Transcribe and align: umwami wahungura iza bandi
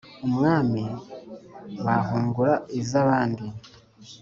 umwami 0.27 0.81
wahungura 1.85 2.53
iza 2.79 2.99
bandi 3.07 3.45